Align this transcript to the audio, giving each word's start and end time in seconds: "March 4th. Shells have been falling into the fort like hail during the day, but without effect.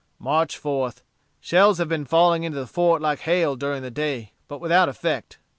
"March 0.17 0.59
4th. 0.59 1.03
Shells 1.39 1.77
have 1.77 1.87
been 1.87 2.05
falling 2.05 2.41
into 2.43 2.57
the 2.57 2.65
fort 2.65 3.03
like 3.03 3.19
hail 3.19 3.55
during 3.55 3.83
the 3.83 3.91
day, 3.91 4.31
but 4.47 4.57
without 4.57 4.89
effect. 4.89 5.37